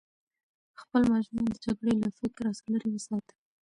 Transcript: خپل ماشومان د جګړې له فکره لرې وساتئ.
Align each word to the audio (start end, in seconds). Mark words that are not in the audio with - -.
خپل 0.81 1.01
ماشومان 1.13 1.45
د 1.49 1.53
جګړې 1.65 1.93
له 2.01 2.09
فکره 2.19 2.49
لرې 2.71 2.89
وساتئ. 2.93 3.35